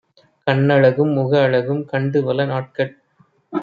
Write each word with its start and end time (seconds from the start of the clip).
கண்ணழகும் 0.47 1.13
முகஅழகும் 1.13 1.85
கண்டுபல 1.85 2.45
நாட்கள் 2.45 2.91